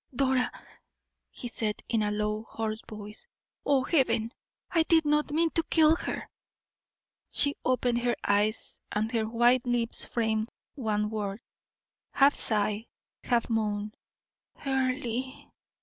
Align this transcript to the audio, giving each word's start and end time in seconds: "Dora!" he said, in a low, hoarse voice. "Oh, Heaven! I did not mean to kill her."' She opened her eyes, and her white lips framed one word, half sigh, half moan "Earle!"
"Dora!" 0.15 0.51
he 1.29 1.47
said, 1.47 1.83
in 1.87 2.01
a 2.01 2.09
low, 2.09 2.47
hoarse 2.49 2.81
voice. 2.89 3.27
"Oh, 3.63 3.83
Heaven! 3.83 4.33
I 4.71 4.81
did 4.81 5.05
not 5.05 5.29
mean 5.31 5.51
to 5.51 5.61
kill 5.69 5.95
her."' 5.95 6.27
She 7.29 7.53
opened 7.63 7.99
her 7.99 8.15
eyes, 8.23 8.79
and 8.91 9.11
her 9.11 9.27
white 9.29 9.63
lips 9.67 10.03
framed 10.03 10.49
one 10.73 11.11
word, 11.11 11.39
half 12.13 12.33
sigh, 12.33 12.87
half 13.23 13.47
moan 13.47 13.93
"Earle!" 14.65 15.51